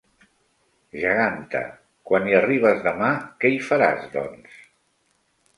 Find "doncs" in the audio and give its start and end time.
4.17-4.61